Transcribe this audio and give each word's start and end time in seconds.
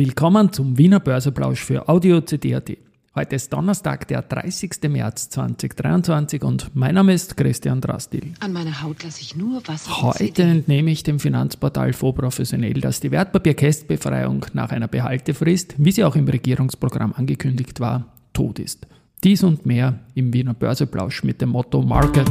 Willkommen 0.00 0.50
zum 0.50 0.78
Wiener 0.78 0.98
Börseplausch 0.98 1.62
für 1.62 1.86
Audio 1.86 2.22
CD.at. 2.22 2.70
Heute 3.14 3.36
ist 3.36 3.52
Donnerstag, 3.52 4.08
der 4.08 4.22
30. 4.22 4.88
März 4.88 5.28
2023 5.28 6.42
und 6.42 6.74
mein 6.74 6.94
Name 6.94 7.12
ist 7.12 7.36
Christian 7.36 7.82
Drastil. 7.82 8.32
An 8.40 8.54
meiner 8.54 8.80
Haut 8.82 9.04
lasse 9.04 9.20
ich 9.20 9.36
nur 9.36 9.60
Wasser. 9.68 10.00
Heute 10.00 10.44
entnehme 10.44 10.90
ich 10.90 11.02
dem 11.02 11.20
Finanzportal 11.20 11.92
Vorprofessionell, 11.92 12.80
dass 12.80 13.00
die 13.00 13.10
Wertpapierkästbefreiung 13.10 14.46
nach 14.54 14.70
einer 14.70 14.88
Behaltefrist, 14.88 15.74
wie 15.76 15.92
sie 15.92 16.04
auch 16.04 16.16
im 16.16 16.26
Regierungsprogramm 16.26 17.12
angekündigt 17.12 17.78
war, 17.78 18.06
tot 18.32 18.58
ist. 18.58 18.86
Dies 19.22 19.42
und 19.42 19.66
mehr 19.66 19.98
im 20.14 20.32
Wiener 20.32 20.54
Börseplausch 20.54 21.24
mit 21.24 21.42
dem 21.42 21.50
Motto 21.50 21.82
Market. 21.82 22.26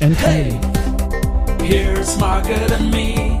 And 0.00 0.16
hey, 0.24 0.56
here's 1.64 2.16
Market 2.20 2.70
and 2.70 2.92
me, 2.92 3.40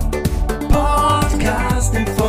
podcasting 0.68 2.08
for 2.16 2.25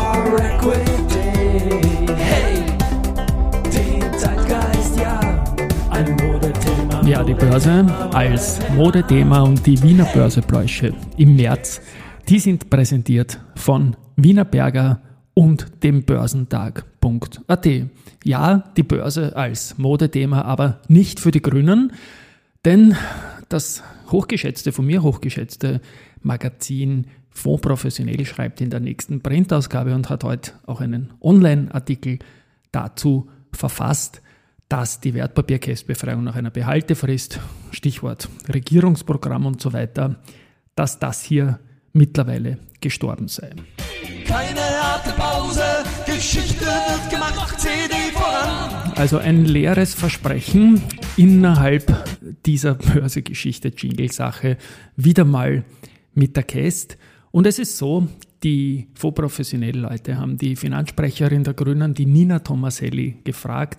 ja, 7.17 7.23
die 7.23 7.33
Börse 7.33 7.85
als 8.13 8.59
Modethema 8.75 9.41
und 9.41 9.65
die 9.65 9.81
Wiener 9.81 10.05
Börsepläusche 10.13 10.93
im 11.17 11.35
März, 11.35 11.81
die 12.29 12.37
sind 12.37 12.69
präsentiert 12.69 13.39
von 13.55 13.95
Wiener 14.15 14.45
Berger 14.45 15.01
und 15.33 15.83
dem 15.83 16.03
Börsentag.at. 16.03 17.67
Ja, 18.23 18.63
die 18.77 18.83
Börse 18.83 19.35
als 19.35 19.79
Modethema, 19.79 20.43
aber 20.43 20.79
nicht 20.89 21.19
für 21.19 21.31
die 21.31 21.41
Grünen, 21.41 21.93
denn 22.65 22.95
das 23.49 23.81
hochgeschätzte, 24.11 24.71
von 24.71 24.85
mir 24.85 25.01
hochgeschätzte 25.01 25.81
Magazin 26.21 27.07
Fonds 27.37 27.95
schreibt 28.27 28.61
in 28.61 28.69
der 28.69 28.79
nächsten 28.79 29.21
Printausgabe 29.21 29.93
und 29.93 30.09
hat 30.09 30.23
heute 30.23 30.53
auch 30.65 30.81
einen 30.81 31.13
Online-Artikel 31.21 32.19
dazu 32.71 33.29
verfasst, 33.51 34.21
dass 34.69 34.99
die 34.99 35.13
Wertpapierkästbefreiung 35.13 36.23
nach 36.23 36.35
einer 36.35 36.49
Behaltefrist, 36.49 37.39
Stichwort 37.71 38.27
Regierungsprogramm 38.51 39.45
und 39.45 39.61
so 39.61 39.71
weiter, 39.71 40.17
dass 40.75 40.99
das 40.99 41.21
hier 41.21 41.59
mittlerweile 41.93 42.57
gestorben 42.81 43.27
sei. 43.27 43.51
Keine 44.25 44.59
harte 44.59 45.11
Pause, 45.11 45.63
Geschichte 46.05 46.65
wird 46.65 47.09
gemacht, 47.09 47.59
CD 47.59 47.93
voran. 48.13 48.93
Also 48.95 49.19
ein 49.19 49.45
leeres 49.45 49.93
Versprechen 49.93 50.81
innerhalb 51.15 51.95
dieser 52.45 52.73
Börsegeschichte, 52.75 53.69
Jingle-Sache, 53.69 54.57
wieder 54.95 55.23
mal 55.23 55.63
mit 56.13 56.35
der 56.35 56.43
Käst. 56.43 56.97
Und 57.37 57.45
es 57.45 57.59
ist 57.59 57.77
so, 57.77 58.07
die 58.41 58.87
vorprofessionellen 58.95 59.83
Leute 59.83 60.17
haben 60.17 60.39
die 60.39 60.55
Finanzsprecherin 60.55 61.43
der 61.43 61.53
Grünen, 61.53 61.93
die 61.93 62.07
Nina 62.07 62.39
Tomaselli, 62.39 63.19
gefragt 63.23 63.77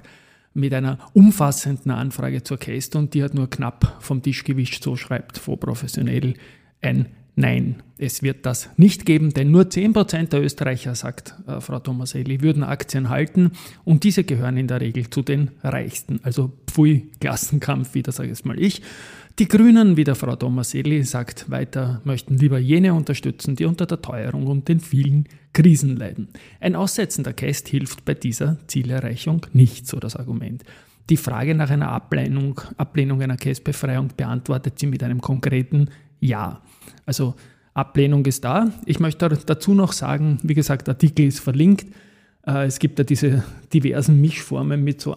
mit 0.55 0.73
einer 0.73 1.01
umfassenden 1.12 1.91
Anfrage 1.91 2.45
zur 2.45 2.59
Käst 2.59 2.95
und 2.95 3.14
die 3.14 3.25
hat 3.25 3.34
nur 3.34 3.51
knapp 3.51 3.97
vom 3.98 4.23
Tisch 4.23 4.45
gewischt, 4.45 4.84
so 4.84 4.95
schreibt 4.95 5.39
vorprofessionell 5.39 6.34
ein 6.83 7.09
Nein, 7.34 7.83
es 7.98 8.23
wird 8.25 8.47
das 8.47 8.69
nicht 8.77 9.06
geben, 9.06 9.33
denn 9.33 9.53
nur 9.53 9.62
10% 9.62 10.29
der 10.29 10.42
Österreicher, 10.42 10.97
sagt 10.97 11.34
äh, 11.47 11.61
Frau 11.61 11.79
Tomaselli, 11.81 12.42
würden 12.42 12.64
Aktien 12.64 13.11
halten 13.11 13.53
und 13.84 14.03
diese 14.03 14.25
gehören 14.25 14.56
in 14.56 14.67
der 14.67 14.81
Regel 14.81 15.11
zu 15.11 15.23
den 15.23 15.53
Reichsten. 15.62 16.19
Also 16.25 16.53
pfui, 16.67 17.11
Klassenkampf, 17.20 17.95
wieder 17.95 18.11
sage 18.11 18.29
ich 18.29 18.33
es 18.33 18.45
mal 18.45 18.61
ich. 18.61 18.83
Die 19.39 19.47
Grünen, 19.47 19.97
wie 19.97 20.03
der 20.03 20.17
Frau 20.17 20.34
Tomaselli 20.34 21.05
sagt 21.05 21.48
weiter, 21.48 22.00
möchten 22.03 22.39
lieber 22.39 22.58
jene 22.58 22.92
unterstützen, 22.92 23.55
die 23.55 23.67
unter 23.67 23.86
der 23.86 24.03
Teuerung 24.03 24.48
und 24.48 24.67
den 24.67 24.80
vielen 24.80 25.28
Krisen 25.53 25.97
leiden. 25.97 26.27
Ein 26.58 26.75
Aussetzen 26.75 27.22
der 27.22 27.34
Käst 27.34 27.69
hilft 27.69 28.05
bei 28.05 28.14
dieser 28.14 28.56
Zielerreichung 28.67 29.47
nicht, 29.53 29.86
so 29.86 30.00
das 30.00 30.17
Argument. 30.17 30.64
Die 31.08 31.17
Frage 31.17 31.55
nach 31.55 31.70
einer 31.70 31.89
Ablehnung, 31.92 32.61
Ablehnung 32.78 33.22
einer 33.22 33.36
Kästbefreiung 33.36 34.08
beantwortet 34.17 34.80
sie 34.80 34.89
mit 34.89 35.05
einem 35.05 35.20
konkreten 35.20 35.89
Ja. 36.18 36.61
Also 37.07 37.36
Ablehnung 37.74 38.27
ist 38.27 38.45
da. 38.45 38.73
Ich 38.86 38.98
möchte 38.98 39.29
dazu 39.29 39.73
noch 39.73 39.92
sagen, 39.92 40.41
wie 40.42 40.55
gesagt, 40.55 40.89
der 40.89 40.95
Artikel 40.95 41.27
ist 41.27 41.39
verlinkt. 41.39 41.86
Äh, 42.45 42.67
es 42.67 42.80
gibt 42.80 42.98
ja 42.98 43.05
diese 43.05 43.45
diversen 43.73 44.20
Mischformen 44.20 44.83
mit 44.83 45.01
so 45.01 45.17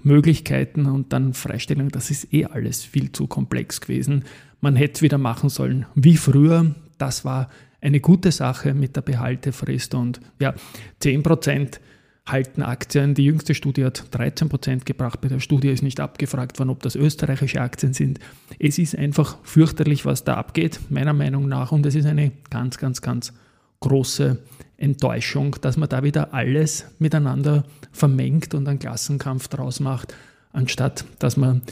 Ansparmöglichkeiten 0.00 0.86
und 0.86 1.12
dann 1.12 1.34
Freistellung. 1.34 1.90
Das 1.90 2.10
ist 2.10 2.32
eh 2.32 2.46
alles 2.46 2.84
viel 2.84 3.12
zu 3.12 3.26
komplex 3.26 3.80
gewesen. 3.80 4.24
Man 4.60 4.76
hätte 4.76 5.02
wieder 5.02 5.18
machen 5.18 5.48
sollen 5.48 5.86
wie 5.94 6.16
früher. 6.16 6.74
Das 6.98 7.24
war 7.24 7.48
eine 7.80 8.00
gute 8.00 8.30
Sache 8.30 8.74
mit 8.74 8.96
der 8.96 9.02
Behaltefrist 9.02 9.94
und 9.94 10.20
ja, 10.38 10.54
10 11.00 11.22
Prozent 11.22 11.80
halten 12.26 12.62
Aktien. 12.62 13.14
Die 13.14 13.24
jüngste 13.24 13.54
Studie 13.54 13.84
hat 13.84 14.04
13% 14.12 14.84
gebracht. 14.84 15.20
Bei 15.20 15.28
der 15.28 15.40
Studie 15.40 15.70
ist 15.70 15.82
nicht 15.82 15.98
abgefragt 15.98 16.58
worden, 16.58 16.70
ob 16.70 16.82
das 16.82 16.94
österreichische 16.94 17.60
Aktien 17.60 17.94
sind. 17.94 18.20
Es 18.58 18.78
ist 18.78 18.96
einfach 18.96 19.38
fürchterlich, 19.42 20.04
was 20.04 20.24
da 20.24 20.34
abgeht, 20.34 20.80
meiner 20.90 21.14
Meinung 21.14 21.48
nach. 21.48 21.72
Und 21.72 21.86
es 21.86 21.94
ist 21.94 22.06
eine 22.06 22.32
ganz, 22.50 22.76
ganz, 22.76 23.00
ganz 23.00 23.32
große 23.80 24.38
Enttäuschung, 24.76 25.56
dass 25.60 25.76
man 25.76 25.88
da 25.88 26.02
wieder 26.02 26.32
alles 26.32 26.86
miteinander 26.98 27.64
vermengt 27.92 28.54
und 28.54 28.66
einen 28.68 28.78
Klassenkampf 28.78 29.48
draus 29.48 29.80
macht, 29.80 30.14
anstatt 30.52 31.04
dass 31.18 31.36
man 31.36 31.62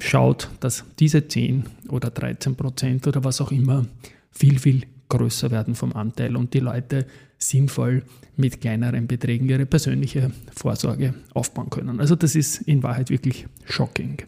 schaut, 0.00 0.48
dass 0.60 0.84
diese 0.98 1.26
10 1.26 1.64
oder 1.88 2.08
13% 2.08 3.06
oder 3.06 3.24
was 3.24 3.40
auch 3.40 3.52
immer 3.52 3.86
viel, 4.30 4.58
viel 4.58 4.82
größer 5.08 5.50
werden 5.50 5.74
vom 5.74 5.92
Anteil 5.94 6.36
und 6.36 6.54
die 6.54 6.60
Leute 6.60 7.06
sinnvoll 7.38 8.02
mit 8.36 8.60
kleineren 8.60 9.06
Beträgen 9.06 9.48
ihre 9.48 9.66
persönliche 9.66 10.30
Vorsorge 10.54 11.14
aufbauen 11.34 11.70
können. 11.70 12.00
Also 12.00 12.14
das 12.16 12.34
ist 12.34 12.62
in 12.62 12.82
Wahrheit 12.82 13.10
wirklich 13.10 13.46
shocking. 13.64 14.18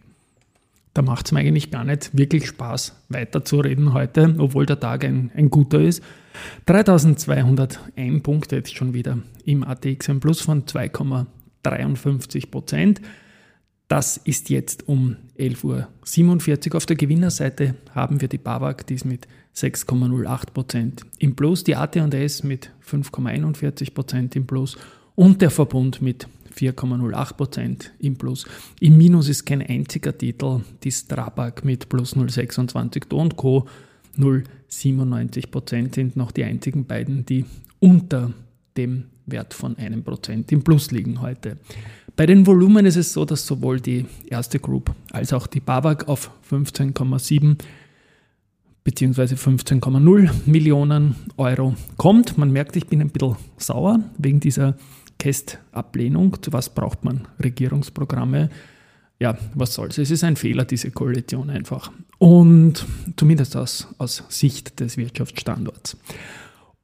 Da 1.00 1.06
macht 1.06 1.24
es 1.24 1.32
mir 1.32 1.40
eigentlich 1.40 1.70
gar 1.70 1.82
nicht 1.82 2.14
wirklich 2.14 2.46
Spaß, 2.46 2.94
weiterzureden 3.08 3.94
heute, 3.94 4.34
obwohl 4.36 4.66
der 4.66 4.78
Tag 4.78 5.02
ein, 5.02 5.30
ein 5.34 5.48
guter 5.48 5.80
ist. 5.80 6.02
3201 6.66 8.22
Punkte 8.22 8.56
jetzt 8.56 8.76
schon 8.76 8.92
wieder 8.92 9.16
im 9.46 9.64
ATX, 9.64 10.10
ein 10.10 10.20
Plus 10.20 10.46
von2,53 10.46 12.50
Prozent. 12.50 13.00
Das 13.88 14.18
ist 14.18 14.50
jetzt 14.50 14.88
um 14.88 15.16
11.47 15.38 16.68
Uhr. 16.68 16.76
Auf 16.76 16.84
der 16.84 16.96
Gewinnerseite 16.96 17.76
haben 17.94 18.20
wir 18.20 18.28
die 18.28 18.36
BAWAG, 18.36 18.86
die 18.86 18.96
ist 18.96 19.06
mit 19.06 19.26
6,08% 19.56 21.00
im 21.18 21.34
Plus, 21.34 21.64
die 21.64 21.76
AT&S 21.76 22.42
mit 22.42 22.72
5,41% 22.86 24.36
im 24.36 24.46
Plus 24.46 24.76
und 25.14 25.40
der 25.40 25.50
Verbund 25.50 26.02
mit 26.02 26.28
4,08% 26.60 27.90
im 28.00 28.16
Plus. 28.16 28.44
Im 28.80 28.98
Minus 28.98 29.28
ist 29.28 29.46
kein 29.46 29.62
einziger 29.62 30.16
Titel, 30.16 30.60
die 30.82 30.92
Strabag 30.92 31.64
mit 31.64 31.88
plus 31.88 32.14
0,26 32.14 33.12
und 33.14 33.36
Co. 33.36 33.66
0,97% 34.18 35.94
sind 35.94 36.16
noch 36.16 36.32
die 36.32 36.44
einzigen 36.44 36.84
beiden, 36.84 37.24
die 37.24 37.46
unter 37.78 38.32
dem 38.76 39.04
Wert 39.26 39.54
von 39.54 39.78
einem 39.78 40.02
Prozent 40.02 40.52
im 40.52 40.62
Plus 40.62 40.90
liegen 40.90 41.20
heute. 41.22 41.56
Bei 42.16 42.26
den 42.26 42.46
Volumen 42.46 42.84
ist 42.84 42.96
es 42.96 43.12
so, 43.12 43.24
dass 43.24 43.46
sowohl 43.46 43.80
die 43.80 44.04
erste 44.28 44.58
Group 44.58 44.94
als 45.12 45.32
auch 45.32 45.46
die 45.46 45.60
BAWAG 45.60 46.08
auf 46.08 46.30
15,7 46.50 47.56
bzw. 48.84 49.34
15,0 49.34 50.30
Millionen 50.46 51.14
Euro 51.36 51.74
kommt. 51.96 52.36
Man 52.36 52.50
merkt, 52.50 52.76
ich 52.76 52.86
bin 52.86 53.00
ein 53.00 53.10
bisschen 53.10 53.36
sauer 53.56 54.00
wegen 54.18 54.40
dieser 54.40 54.76
Käst-Ablehnung. 55.20 56.42
Zu 56.42 56.52
was 56.52 56.70
braucht 56.70 57.04
man 57.04 57.28
Regierungsprogramme? 57.42 58.50
Ja, 59.20 59.38
was 59.54 59.74
soll's. 59.74 59.98
Es 59.98 60.10
ist 60.10 60.24
ein 60.24 60.34
Fehler, 60.34 60.64
diese 60.64 60.90
Koalition 60.90 61.50
einfach. 61.50 61.92
Und 62.18 62.84
zumindest 63.16 63.54
aus, 63.54 63.86
aus 63.98 64.24
Sicht 64.28 64.80
des 64.80 64.96
Wirtschaftsstandorts. 64.96 65.96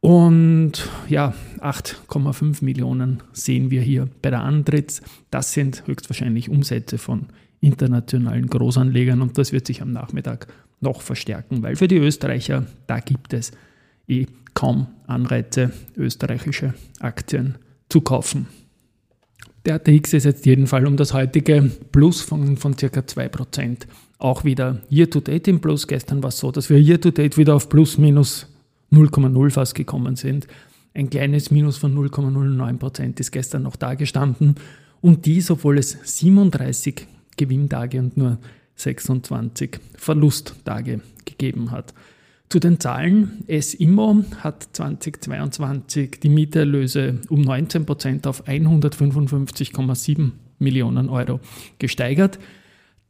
Und 0.01 0.89
ja, 1.09 1.35
8,5 1.61 2.62
Millionen 2.62 3.23
sehen 3.33 3.71
wir 3.71 3.81
hier 3.81 4.09
bei 4.23 4.31
der 4.31 4.43
Antritts. 4.43 5.00
Das 5.31 5.53
sind 5.53 5.85
höchstwahrscheinlich 5.87 6.50
Umsätze 6.50 6.99
von 6.99 7.27
internationalen 7.61 8.47
Großanlegern 8.47 9.23
und 9.23 9.39
das 9.39 9.53
wird 9.53 9.67
sich 9.67 9.81
am 9.82 9.93
Nachmittag 9.93 10.47
noch 10.81 11.00
verstärken, 11.00 11.62
weil 11.62 11.75
für 11.75 11.89
die 11.89 11.97
Österreicher, 11.97 12.67
da 12.87 13.00
gibt 13.00 13.32
es 13.32 13.53
eh 14.06 14.27
kaum 14.53 14.89
Anreize, 15.06 15.73
österreichische 15.97 16.75
Aktien 17.00 17.56
zu 17.96 18.02
kaufen. 18.02 18.46
Der 19.64 19.76
ATX 19.76 20.12
ist 20.12 20.25
jetzt 20.25 20.44
jedenfalls 20.44 20.87
um 20.87 20.98
das 20.98 21.14
heutige 21.14 21.70
Plus 21.93 22.20
von, 22.20 22.58
von 22.58 22.76
ca. 22.76 22.87
2% 22.87 23.87
auch 24.19 24.44
wieder 24.44 24.82
Year-to-Date 24.90 25.48
im 25.48 25.60
Plus. 25.60 25.87
Gestern 25.87 26.22
war 26.22 26.28
es 26.28 26.38
so, 26.38 26.52
dass 26.52 26.69
wir 26.69 26.78
Year-to-Date 26.78 27.38
wieder 27.38 27.54
auf 27.54 27.70
plus 27.70 27.96
minus 27.96 28.48
0,0 28.93 29.50
fast 29.50 29.75
gekommen 29.75 30.16
sind. 30.16 30.46
Ein 30.93 31.08
kleines 31.08 31.50
Minus 31.50 31.78
von 31.78 31.94
0,09% 31.96 33.19
ist 33.19 33.32
gestern 33.32 33.62
noch 33.62 33.76
da 33.76 33.94
gestanden. 33.94 34.56
Und 35.00 35.25
dies, 35.25 35.50
obwohl 35.50 35.78
es 35.78 35.96
37 36.02 37.06
Gewinntage 37.38 37.98
und 37.98 38.16
nur 38.19 38.38
26 38.76 39.78
Verlusttage 39.96 41.00
gegeben 41.25 41.70
hat. 41.70 41.94
Zu 42.48 42.60
den 42.60 42.78
Zahlen. 42.78 43.43
S-Immo 43.48 44.22
hat 44.38 44.69
2022 44.72 46.20
die 46.20 46.28
Mieterlöse 46.28 47.20
um 47.28 47.40
19 47.40 47.84
Prozent 47.87 48.26
auf 48.26 48.46
155,7 48.46 50.31
Millionen 50.58 51.08
Euro 51.08 51.40
gesteigert. 51.78 52.38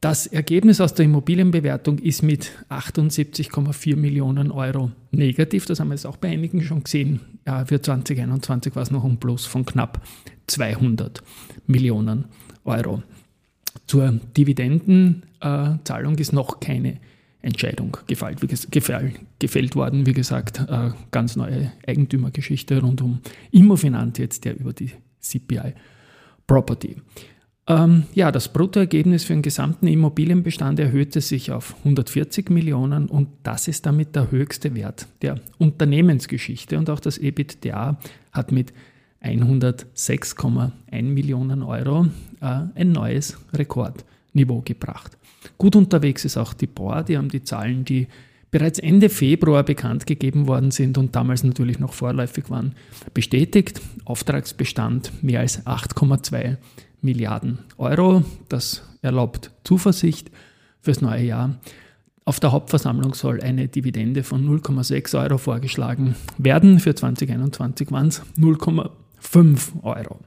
Das 0.01 0.27
Ergebnis 0.27 0.81
aus 0.81 0.95
der 0.95 1.05
Immobilienbewertung 1.07 1.99
ist 1.99 2.23
mit 2.23 2.53
78,4 2.71 3.97
Millionen 3.97 4.51
Euro 4.51 4.91
negativ. 5.11 5.67
Das 5.67 5.81
haben 5.81 5.89
wir 5.89 5.95
jetzt 5.95 6.07
auch 6.07 6.17
bei 6.17 6.29
einigen 6.29 6.63
schon 6.63 6.85
gesehen. 6.85 7.21
Für 7.67 7.81
2021 7.81 8.75
war 8.75 8.83
es 8.83 8.91
noch 8.91 9.05
ein 9.05 9.19
Plus 9.19 9.47
von 9.47 9.65
knapp 9.67 10.03
200 10.47 11.23
Millionen 11.67 12.27
Euro. 12.65 13.03
Zur 13.87 14.21
Dividendenzahlung 14.37 16.17
ist 16.19 16.33
noch 16.33 16.61
keine 16.61 16.99
Entscheidung 17.47 17.97
gefällt, 18.07 18.41
gefällt 19.39 19.77
worden. 19.77 20.05
Wie 20.05 20.13
gesagt, 20.13 20.61
äh, 20.69 20.91
ganz 21.13 21.37
neue 21.37 21.73
Eigentümergeschichte 21.87 22.81
rund 22.81 23.01
um 23.01 23.21
Immofinanz 23.53 24.19
jetzt 24.19 24.45
ja 24.45 24.53
über 24.53 24.73
die 24.73 24.91
CPI 25.21 25.75
Property. 26.47 26.97
Ähm, 27.69 28.05
ja, 28.15 28.31
das 28.31 28.53
Bruttoergebnis 28.53 29.25
für 29.25 29.33
den 29.33 29.43
gesamten 29.43 29.87
Immobilienbestand 29.89 30.79
erhöhte 30.79 31.21
sich 31.21 31.51
auf 31.51 31.75
140 31.79 32.51
Millionen 32.51 33.07
und 33.07 33.29
das 33.43 33.67
ist 33.67 33.87
damit 33.87 34.15
der 34.15 34.31
höchste 34.31 34.75
Wert 34.75 35.07
der 35.23 35.41
Unternehmensgeschichte. 35.59 36.79
Und 36.79 36.91
auch 36.91 37.01
das 37.01 37.19
EBITDA 37.19 37.99
hat 38.33 38.53
mit 38.53 38.73
106,1 39.23 41.03
Millionen 41.03 41.63
Euro 41.63 42.07
äh, 42.41 42.61
ein 42.75 42.93
neues 42.93 43.39
Rekordniveau 44.37 44.63
gebracht. 44.63 45.17
Gut 45.59 45.77
unterwegs 45.77 46.25
ist 46.25 46.37
auch 46.37 46.53
die 46.53 46.67
BOR, 46.67 47.03
die 47.03 47.17
haben 47.17 47.29
die 47.29 47.43
Zahlen, 47.43 47.85
die 47.85 48.09
bereits 48.51 48.79
Ende 48.79 49.09
Februar 49.09 49.63
bekannt 49.65 50.07
gegeben 50.07 50.47
worden 50.47 50.71
sind 50.71 50.99
und 50.99 51.15
damals 51.17 51.43
natürlich 51.45 51.79
noch 51.79 51.93
vorläufig 51.93 52.51
waren, 52.51 52.75
bestätigt. 53.13 53.81
Auftragsbestand 54.05 55.23
mehr 55.23 55.41
als 55.41 55.67
8,2 55.67 56.57
Milliarden 57.03 57.59
Euro. 57.77 58.25
Das 58.49 58.83
erlaubt 59.03 59.51
Zuversicht 59.65 60.31
fürs 60.81 61.01
neue 61.01 61.25
Jahr. 61.25 61.57
Auf 62.25 62.41
der 62.41 62.51
Hauptversammlung 62.51 63.15
soll 63.15 63.41
eine 63.41 63.69
Dividende 63.69 64.25
von 64.25 64.49
0,6 64.49 65.23
Euro 65.23 65.39
vorgeschlagen 65.39 66.17
werden. 66.39 66.81
Für 66.81 66.95
2021 66.95 67.93
waren 67.93 68.09
es 68.09 68.23
0,5 68.37 69.83
Euro. 69.85 70.19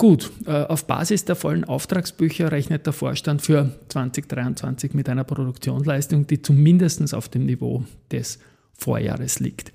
Gut, 0.00 0.32
äh, 0.46 0.52
auf 0.52 0.86
Basis 0.86 1.26
der 1.26 1.36
vollen 1.36 1.64
Auftragsbücher 1.64 2.50
rechnet 2.50 2.86
der 2.86 2.94
Vorstand 2.94 3.42
für 3.42 3.68
2023 3.88 4.94
mit 4.94 5.10
einer 5.10 5.24
Produktionsleistung, 5.24 6.26
die 6.26 6.40
zumindest 6.40 7.12
auf 7.12 7.28
dem 7.28 7.44
Niveau 7.44 7.84
des 8.10 8.38
Vorjahres 8.72 9.40
liegt. 9.40 9.74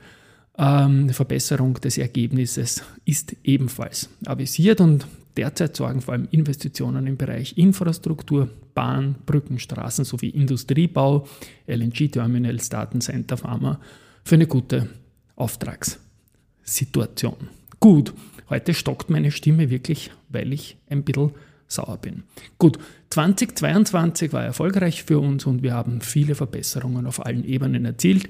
Ähm, 0.57 1.11
Verbesserung 1.11 1.75
des 1.75 1.99
Ergebnisses 1.99 2.81
ist 3.05 3.35
ebenfalls 3.43 4.09
avisiert 4.25 4.81
und 4.81 5.05
derzeit 5.37 5.75
sorgen 5.75 6.01
vor 6.01 6.15
allem 6.15 6.27
Investitionen 6.31 7.05
im 7.05 7.17
Bereich 7.17 7.55
Infrastruktur, 7.59 8.49
Bahn, 8.73 9.17
Brücken, 9.27 9.59
Straßen 9.59 10.05
sowie 10.05 10.29
Industriebau, 10.29 11.27
LNG-Terminals, 11.67 12.69
Datencenter, 12.69 13.37
Pharma 13.37 13.79
für 14.23 14.33
eine 14.33 14.47
gute 14.47 14.89
Auftragssituation. 15.35 17.47
Gut, 17.79 18.11
heute 18.49 18.73
stockt 18.73 19.09
meine 19.09 19.31
Stimme 19.31 19.69
wirklich, 19.69 20.11
weil 20.29 20.53
ich 20.53 20.77
ein 20.89 21.03
bisschen 21.03 21.31
sauer 21.67 21.97
bin. 21.97 22.23
Gut, 22.57 22.77
2022 23.09 24.33
war 24.33 24.43
erfolgreich 24.43 25.03
für 25.03 25.19
uns 25.19 25.45
und 25.45 25.63
wir 25.63 25.73
haben 25.73 26.01
viele 26.01 26.35
Verbesserungen 26.35 27.07
auf 27.07 27.25
allen 27.25 27.43
Ebenen 27.43 27.85
erzielt. 27.85 28.29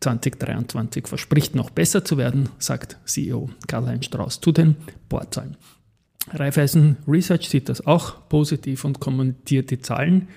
2023 0.00 1.06
verspricht 1.06 1.54
noch 1.54 1.70
besser 1.70 2.04
zu 2.04 2.18
werden, 2.18 2.48
sagt 2.58 2.98
CEO 3.04 3.50
Karl-Heinz 3.68 4.06
Strauß 4.06 4.40
zu 4.40 4.52
den 4.52 4.76
Bohrzahlen. 5.08 5.56
Raiffeisen 6.30 6.96
Research 7.06 7.48
sieht 7.48 7.68
das 7.68 7.86
auch 7.86 8.28
positiv 8.28 8.84
und 8.84 9.00
kommentiert 9.00 9.70
die 9.70 9.80
Zahlen. 9.80 10.28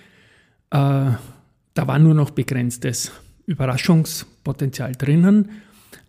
Äh, 0.71 1.11
da 1.73 1.87
war 1.87 1.99
nur 1.99 2.13
noch 2.13 2.31
begrenztes 2.31 3.11
Überraschungspotenzial 3.45 4.93
drinnen, 4.93 5.49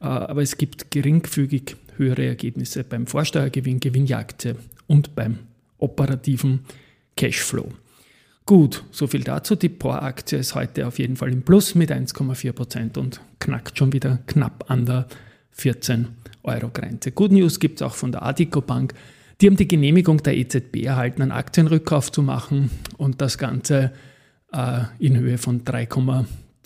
aber 0.01 0.43
es 0.43 0.57
gibt 0.57 0.91
geringfügig 0.91 1.77
höhere 1.97 2.27
Ergebnisse 2.27 2.85
beim 2.85 3.07
Vorsteuergewinn, 3.07 3.81
Gewinnjagd 3.81 4.55
und 4.87 5.15
beim 5.15 5.39
operativen 5.79 6.61
Cashflow. 7.17 7.73
Gut, 8.45 8.85
soviel 8.93 9.25
dazu. 9.25 9.57
Die 9.57 9.69
POR-Aktie 9.69 10.39
ist 10.39 10.55
heute 10.55 10.87
auf 10.87 10.99
jeden 10.99 11.17
Fall 11.17 11.33
im 11.33 11.43
Plus 11.43 11.75
mit 11.75 11.91
1,4 11.91 12.53
Prozent 12.53 12.97
und 12.97 13.21
knackt 13.41 13.77
schon 13.77 13.93
wieder 13.93 14.21
knapp 14.27 14.71
an 14.71 14.87
der 14.87 15.09
14 15.51 16.09
Euro 16.45 16.69
Grenze. 16.69 17.11
Good 17.11 17.33
News 17.33 17.59
gibt 17.59 17.81
es 17.81 17.87
auch 17.87 17.95
von 17.95 18.13
der 18.13 18.25
Adico 18.25 18.61
Bank. 18.61 18.95
Die 19.41 19.49
haben 19.49 19.57
die 19.57 19.67
Genehmigung 19.67 20.23
der 20.23 20.37
EZB 20.37 20.85
erhalten, 20.85 21.23
einen 21.23 21.33
Aktienrückkauf 21.33 22.13
zu 22.13 22.23
machen 22.23 22.71
und 22.97 23.21
das 23.21 23.37
Ganze 23.37 23.93
äh, 24.53 24.83
in 24.99 25.19
Höhe 25.19 25.39
von 25.39 25.65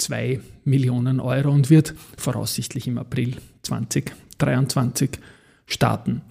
3,2 0.01 0.41
Millionen 0.65 1.21
Euro 1.21 1.51
und 1.51 1.71
wird 1.71 1.95
voraussichtlich 2.17 2.87
im 2.87 2.99
April 2.99 3.37
2023 3.63 5.11
starten. 5.67 6.23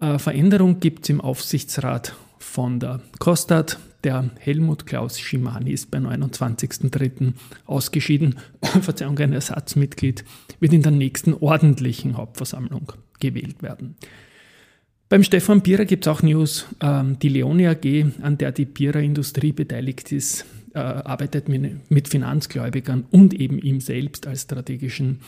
Äh, 0.00 0.18
Veränderung 0.18 0.80
gibt 0.80 1.04
es 1.04 1.10
im 1.10 1.20
Aufsichtsrat 1.20 2.14
von 2.38 2.80
der 2.80 3.00
Kostat. 3.18 3.78
Der 4.04 4.30
Helmut 4.40 4.84
Klaus 4.86 5.20
Schimani 5.20 5.70
ist 5.70 5.92
beim 5.92 6.06
29.03. 6.08 7.34
ausgeschieden. 7.66 8.36
Verzeihung, 8.80 9.16
ein 9.18 9.32
Ersatzmitglied 9.32 10.24
wird 10.58 10.72
in 10.72 10.82
der 10.82 10.90
nächsten 10.90 11.34
ordentlichen 11.34 12.16
Hauptversammlung 12.16 12.92
gewählt 13.20 13.62
werden. 13.62 13.96
Beim 15.08 15.22
Stefan 15.22 15.60
Bierer 15.60 15.84
gibt 15.84 16.06
es 16.06 16.08
auch 16.10 16.22
News. 16.22 16.66
Ähm, 16.80 17.18
die 17.20 17.28
Leone 17.28 17.68
AG, 17.68 18.06
an 18.22 18.38
der 18.38 18.50
die 18.50 18.64
Bierer 18.64 19.00
Industrie 19.00 19.52
beteiligt 19.52 20.10
ist, 20.10 20.46
äh, 20.74 20.78
arbeitet 20.78 21.48
mit 21.48 22.08
Finanzgläubigern 22.08 23.04
und 23.10 23.34
eben 23.34 23.58
ihm 23.58 23.80
selbst 23.80 24.26
als 24.26 24.42
strategischen 24.42 25.20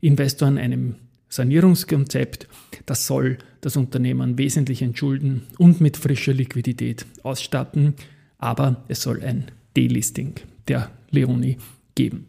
Investor 0.00 0.48
an 0.48 0.58
einem 0.58 0.96
Sanierungskonzept. 1.28 2.48
Das 2.86 3.06
soll 3.06 3.38
das 3.60 3.76
Unternehmen 3.76 4.38
wesentlich 4.38 4.82
entschulden 4.82 5.42
und 5.58 5.80
mit 5.80 5.96
frischer 5.96 6.32
Liquidität 6.32 7.04
ausstatten, 7.22 7.94
aber 8.38 8.84
es 8.88 9.02
soll 9.02 9.22
ein 9.22 9.46
Delisting 9.76 10.34
der 10.68 10.90
Leoni 11.10 11.58
geben. 11.94 12.26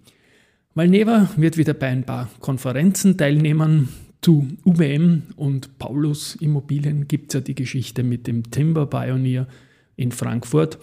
Malneva 0.74 1.30
wird 1.38 1.58
wieder 1.58 1.74
bei 1.74 1.88
ein 1.88 2.04
paar 2.04 2.30
Konferenzen 2.40 3.18
teilnehmen. 3.18 3.90
Zu 4.22 4.48
UBM 4.66 5.24
und 5.36 5.78
Paulus 5.78 6.36
Immobilien 6.36 7.08
gibt 7.08 7.30
es 7.30 7.34
ja 7.36 7.42
die 7.42 7.56
Geschichte 7.56 8.04
mit 8.04 8.26
dem 8.28 8.50
Timber 8.50 8.88
Pioneer 8.88 9.48
in 9.96 10.12
Frankfurt. 10.12 10.80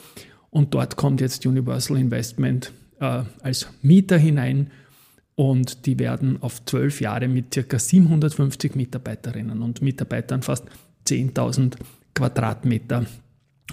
Und 0.55 0.73
dort 0.73 0.95
kommt 0.95 1.21
jetzt 1.21 1.45
Universal 1.45 1.99
Investment 1.99 2.73
äh, 3.01 3.25
als 3.43 3.67
Mieter 3.83 4.17
hinein 4.17 4.71
und 5.35 5.85
die 5.85 5.99
werden 5.99 6.41
auf 6.41 6.65
zwölf 6.65 7.01
Jahre 7.01 7.27
mit 7.27 7.51
ca. 7.51 7.77
750 7.77 8.77
Mitarbeiterinnen 8.77 9.63
und 9.63 9.83
Mitarbeitern 9.83 10.43
fast 10.43 10.65
10.000 11.09 11.75
Quadratmeter 12.15 13.07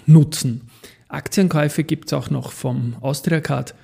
nutzen. 0.07 0.71
Aktienkäufe 1.07 1.83
gibt 1.83 2.07
es 2.07 2.13
auch 2.13 2.31
noch 2.31 2.51
vom 2.51 2.95
Austriacard. 2.99 3.75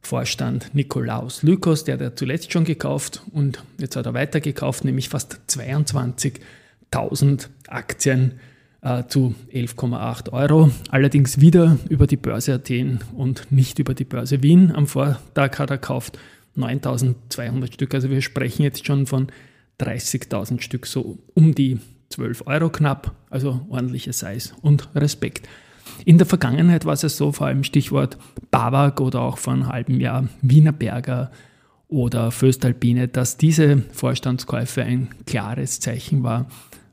Vorstand 0.00 0.72
Nikolaus 0.74 1.42
Lykos, 1.42 1.82
der 1.82 1.98
hat 1.98 2.20
zuletzt 2.20 2.52
schon 2.52 2.62
gekauft 2.62 3.24
und 3.32 3.64
jetzt 3.78 3.96
hat 3.96 4.06
er 4.06 4.14
weitergekauft, 4.14 4.84
nämlich 4.84 5.08
fast 5.08 5.40
22.000 5.48 7.48
Aktien 7.66 8.38
äh, 8.84 9.04
zu 9.08 9.34
11,8 9.52 10.30
Euro. 10.32 10.70
Allerdings 10.90 11.40
wieder 11.40 11.78
über 11.88 12.06
die 12.06 12.16
Börse 12.16 12.54
Athen 12.54 13.00
und 13.16 13.50
nicht 13.50 13.78
über 13.78 13.94
die 13.94 14.04
Börse 14.04 14.42
Wien. 14.42 14.72
Am 14.72 14.86
Vortag 14.86 15.58
hat 15.58 15.70
er 15.70 15.78
gekauft 15.78 16.18
9200 16.54 17.74
Stück. 17.74 17.94
Also 17.94 18.10
wir 18.10 18.22
sprechen 18.22 18.62
jetzt 18.62 18.86
schon 18.86 19.06
von 19.06 19.28
30.000 19.80 20.60
Stück, 20.60 20.86
so 20.86 21.18
um 21.34 21.54
die 21.54 21.80
12 22.10 22.46
Euro 22.46 22.68
knapp, 22.68 23.12
also 23.30 23.62
ordentliche 23.68 24.12
Size 24.12 24.50
und 24.60 24.88
Respekt. 24.94 25.48
In 26.04 26.18
der 26.18 26.26
Vergangenheit 26.26 26.84
war 26.84 26.92
es 26.92 27.00
so, 27.00 27.32
vor 27.32 27.48
allem 27.48 27.64
Stichwort 27.64 28.18
Bawag 28.50 29.00
oder 29.00 29.22
auch 29.22 29.38
vor 29.38 29.54
einem 29.54 29.68
halben 29.68 29.98
Jahr 29.98 30.28
Wienerberger 30.42 31.32
oder 31.88 32.30
Föstalpine, 32.30 33.08
dass 33.08 33.36
diese 33.36 33.78
Vorstandskäufe 33.92 34.82
ein 34.82 35.08
klares 35.26 35.80
Zeichen 35.80 36.22
war, 36.22 36.46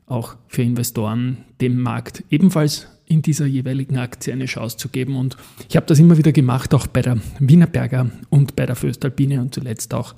auch 0.06 0.36
für 0.48 0.62
Investoren, 0.62 1.38
dem 1.60 1.78
Markt 1.80 2.24
ebenfalls 2.30 2.88
in 3.06 3.22
dieser 3.22 3.46
jeweiligen 3.46 3.98
Aktie 3.98 4.32
eine 4.32 4.46
Chance 4.46 4.76
zu 4.76 4.88
geben. 4.88 5.16
Und 5.16 5.36
ich 5.68 5.76
habe 5.76 5.86
das 5.86 5.98
immer 5.98 6.16
wieder 6.16 6.32
gemacht, 6.32 6.74
auch 6.74 6.86
bei 6.86 7.02
der 7.02 7.18
Wienerberger 7.38 8.10
und 8.30 8.56
bei 8.56 8.66
der 8.66 8.76
Föstalpine 8.76 9.40
und 9.40 9.54
zuletzt 9.54 9.92
auch 9.94 10.14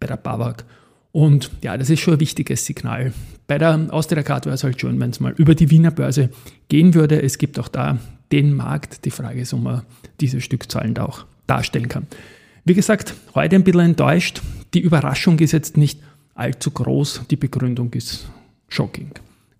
bei 0.00 0.06
der 0.06 0.16
Bawag. 0.16 0.64
Und 1.12 1.50
ja, 1.62 1.76
das 1.76 1.90
ist 1.90 2.00
schon 2.00 2.14
ein 2.14 2.20
wichtiges 2.20 2.64
Signal. 2.64 3.12
Bei 3.46 3.58
der 3.58 3.88
Austria 3.90 4.22
Card 4.22 4.46
wäre 4.46 4.54
es 4.54 4.64
halt 4.64 4.80
schön, 4.80 4.98
wenn 4.98 5.10
es 5.10 5.20
mal 5.20 5.34
über 5.36 5.54
die 5.54 5.70
Wiener 5.70 5.90
Börse 5.90 6.30
gehen 6.68 6.94
würde. 6.94 7.22
Es 7.22 7.38
gibt 7.38 7.58
auch 7.58 7.68
da 7.68 7.98
den 8.32 8.54
Markt. 8.54 9.04
Die 9.04 9.10
Frage 9.10 9.40
ist, 9.40 9.52
ob 9.52 9.62
man 9.62 9.82
diese 10.20 10.40
Stückzahlen 10.40 10.94
da 10.94 11.04
auch 11.04 11.26
darstellen 11.46 11.88
kann. 11.88 12.06
Wie 12.64 12.74
gesagt, 12.74 13.14
heute 13.34 13.56
ein 13.56 13.64
bisschen 13.64 13.80
enttäuscht. 13.80 14.40
die 14.74 14.80
Überraschung 14.80 15.38
ist 15.40 15.52
jetzt 15.52 15.76
nicht 15.76 16.00
allzu 16.34 16.70
groß, 16.70 17.22
die 17.30 17.36
Begründung 17.36 17.92
ist 17.92 18.26
shocking. 18.72 19.10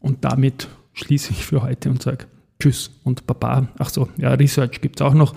Und 0.01 0.25
damit 0.25 0.69
schließe 0.95 1.33
ich 1.33 1.45
für 1.45 1.63
heute 1.63 1.91
und 1.91 2.03
sage 2.03 2.27
Tschüss 2.59 2.91
und 3.05 3.27
Baba. 3.27 3.69
Ach 3.79 3.91
so, 3.91 4.09
ja, 4.17 4.35
Research 4.35 4.81
gibt 4.81 5.01
es 5.01 5.07
auch 5.07 5.15
noch. 5.15 5.35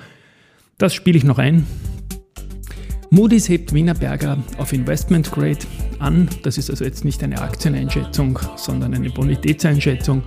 Das 0.77 0.94
spiele 0.94 1.17
ich 1.17 1.24
noch 1.24 1.38
ein. 1.38 1.65
Moody's 3.10 3.48
hebt 3.48 3.74
Wienerberger 3.74 4.38
auf 4.58 4.74
Investment 4.74 5.32
Grade 5.32 5.60
an. 6.00 6.27
Das 6.44 6.58
ist 6.58 6.70
also 6.70 6.84
jetzt 6.84 7.05
nicht 7.05 7.24
eine 7.24 7.39
Aktieneinschätzung, 7.41 8.39
sondern 8.55 8.94
eine 8.94 9.10
Bonitätseinschätzung. 9.10 10.24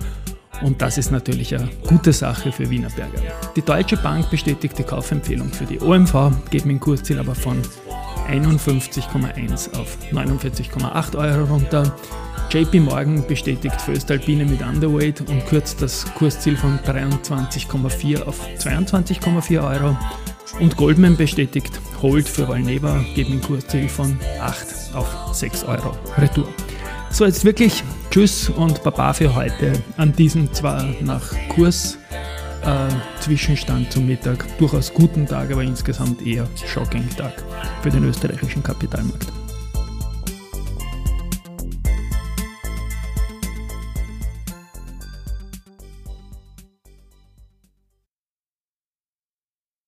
Und 0.61 0.81
das 0.81 0.97
ist 0.97 1.11
natürlich 1.11 1.55
eine 1.55 1.69
gute 1.87 2.11
Sache 2.11 2.51
für 2.51 2.69
Wienerberger. 2.69 3.21
Die 3.55 3.61
Deutsche 3.61 3.97
Bank 3.97 4.29
bestätigt 4.29 4.77
die 4.77 4.83
Kaufempfehlung 4.83 5.49
für 5.49 5.65
die 5.65 5.79
OMV, 5.79 6.31
mit 6.51 6.65
dem 6.65 6.79
Kursziel 6.79 7.19
aber 7.19 7.35
von 7.35 7.61
51,1 8.29 9.75
auf 9.77 9.97
49,8 10.11 11.17
Euro 11.17 11.53
runter. 11.53 11.95
JP 12.51 12.79
Morgan 12.81 13.25
bestätigt 13.27 13.79
Föstalpine 13.81 14.45
mit 14.45 14.61
Underweight 14.61 15.21
und 15.21 15.45
kürzt 15.45 15.81
das 15.81 16.05
Kursziel 16.15 16.55
von 16.55 16.79
23,4 16.79 18.23
auf 18.23 18.39
22,4 18.57 19.63
Euro. 19.63 19.97
Und 20.59 20.75
Goldman 20.77 21.15
bestätigt 21.15 21.79
Hold 22.01 22.27
für 22.27 22.47
Valneva, 22.47 23.03
geht 23.15 23.29
mit 23.29 23.43
Kursziel 23.43 23.87
von 23.87 24.17
8 24.41 24.95
auf 24.95 25.07
6 25.33 25.63
Euro 25.65 25.95
Retour. 26.17 26.47
So, 27.11 27.25
jetzt 27.25 27.45
wirklich 27.45 27.83
Tschüss 28.11 28.49
und 28.49 28.83
Baba 28.83 29.13
für 29.13 29.33
heute 29.33 29.73
an 29.97 30.13
diesem 30.13 30.51
zwar 30.53 30.83
nach 31.01 31.33
Kurs 31.49 31.97
äh, 32.63 33.21
Zwischenstand 33.21 33.91
zum 33.91 34.07
Mittag 34.07 34.45
durchaus 34.57 34.93
guten 34.93 35.25
Tag, 35.25 35.51
aber 35.51 35.63
insgesamt 35.63 36.25
eher 36.25 36.47
shocking 36.65 37.07
Tag 37.15 37.43
für 37.81 37.89
den 37.89 38.03
österreichischen 38.03 38.63
Kapitalmarkt. 38.63 39.27